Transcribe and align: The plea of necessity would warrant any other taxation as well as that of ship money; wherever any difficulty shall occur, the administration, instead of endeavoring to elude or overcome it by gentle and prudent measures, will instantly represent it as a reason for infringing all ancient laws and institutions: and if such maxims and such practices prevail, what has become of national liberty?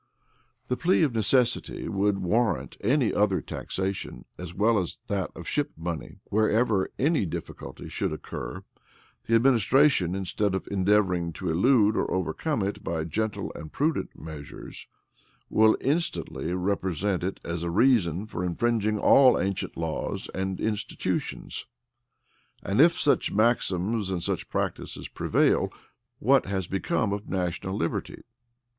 The 0.67 0.75
plea 0.77 1.03
of 1.03 1.13
necessity 1.13 1.87
would 1.87 2.17
warrant 2.23 2.75
any 2.83 3.13
other 3.13 3.39
taxation 3.39 4.25
as 4.35 4.51
well 4.55 4.79
as 4.79 4.97
that 5.05 5.29
of 5.35 5.47
ship 5.47 5.73
money; 5.77 6.17
wherever 6.31 6.89
any 6.97 7.23
difficulty 7.27 7.87
shall 7.87 8.11
occur, 8.11 8.63
the 9.27 9.35
administration, 9.35 10.15
instead 10.15 10.55
of 10.55 10.67
endeavoring 10.71 11.33
to 11.33 11.51
elude 11.51 11.95
or 11.95 12.09
overcome 12.09 12.63
it 12.63 12.83
by 12.83 13.03
gentle 13.03 13.51
and 13.53 13.73
prudent 13.73 14.17
measures, 14.19 14.87
will 15.51 15.77
instantly 15.81 16.51
represent 16.55 17.21
it 17.21 17.39
as 17.43 17.61
a 17.61 17.69
reason 17.69 18.25
for 18.25 18.43
infringing 18.43 18.97
all 18.97 19.37
ancient 19.39 19.77
laws 19.77 20.27
and 20.33 20.59
institutions: 20.59 21.67
and 22.63 22.81
if 22.81 22.93
such 22.97 23.31
maxims 23.31 24.09
and 24.09 24.23
such 24.23 24.49
practices 24.49 25.07
prevail, 25.07 25.71
what 26.17 26.47
has 26.47 26.65
become 26.65 27.13
of 27.13 27.29
national 27.29 27.75
liberty? 27.77 28.23